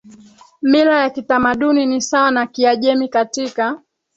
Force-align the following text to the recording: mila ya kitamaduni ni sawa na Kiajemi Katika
mila 0.61 0.99
ya 1.01 1.09
kitamaduni 1.09 1.85
ni 1.85 2.01
sawa 2.01 2.31
na 2.31 2.47
Kiajemi 2.47 3.07
Katika 3.09 3.81